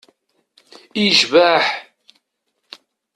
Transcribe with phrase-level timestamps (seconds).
[0.99, 1.65] I yecbeḥ!